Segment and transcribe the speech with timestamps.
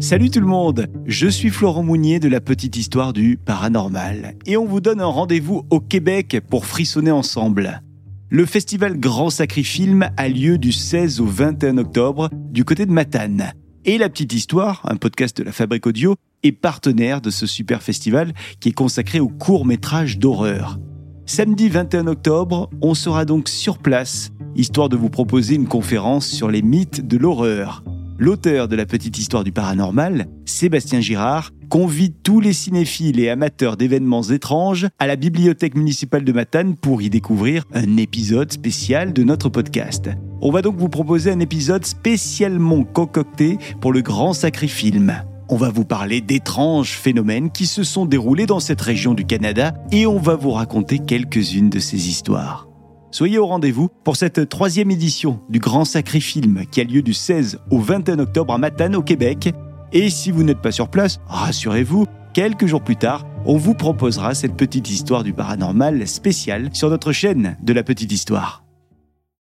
[0.00, 4.56] Salut tout le monde, je suis Florent Mounier de la petite histoire du paranormal et
[4.56, 7.82] on vous donne un rendez-vous au Québec pour frissonner ensemble.
[8.30, 12.92] Le festival Grand Sacré Film a lieu du 16 au 21 octobre du côté de
[12.92, 13.52] Matane.
[13.84, 16.14] Et la petite histoire, un podcast de la Fabrique Audio,
[16.44, 20.78] est partenaire de ce super festival qui est consacré au court métrage d'horreur.
[21.26, 26.48] Samedi 21 octobre, on sera donc sur place, histoire de vous proposer une conférence sur
[26.50, 27.84] les mythes de l'horreur.
[28.20, 33.78] L'auteur de la petite histoire du paranormal, Sébastien Girard, convie tous les cinéphiles et amateurs
[33.78, 39.22] d'événements étranges à la bibliothèque municipale de Matane pour y découvrir un épisode spécial de
[39.22, 40.10] notre podcast.
[40.42, 45.14] On va donc vous proposer un épisode spécialement concocté pour le grand sacré film.
[45.48, 49.72] On va vous parler d'étranges phénomènes qui se sont déroulés dans cette région du Canada
[49.92, 52.69] et on va vous raconter quelques-unes de ces histoires.
[53.12, 57.12] Soyez au rendez-vous pour cette troisième édition du Grand Sacré Film qui a lieu du
[57.12, 59.52] 16 au 21 octobre à Matane au Québec.
[59.92, 64.34] Et si vous n'êtes pas sur place, rassurez-vous, quelques jours plus tard, on vous proposera
[64.34, 68.62] cette petite histoire du paranormal spéciale sur notre chaîne de la petite histoire.